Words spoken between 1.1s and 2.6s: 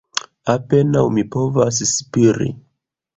mi povas spiri.